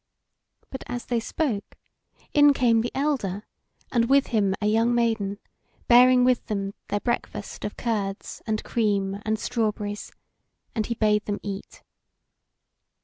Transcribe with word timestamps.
But 0.71 0.83
as 0.87 1.05
they 1.05 1.19
spoke, 1.19 1.75
in 2.33 2.53
came 2.53 2.81
the 2.81 2.89
elder, 2.95 3.45
and 3.91 4.09
with 4.09 4.29
him 4.33 4.55
a 4.59 4.65
young 4.65 4.95
maiden, 4.95 5.37
bearing 5.87 6.23
with 6.23 6.43
them 6.47 6.73
their 6.87 6.99
breakfast 7.01 7.63
of 7.63 7.77
curds 7.77 8.41
arid 8.47 8.63
cream 8.63 9.21
and 9.27 9.37
strawberries, 9.37 10.11
and 10.73 10.87
he 10.87 10.95
bade 10.95 11.25
them 11.25 11.39
eat. 11.43 11.83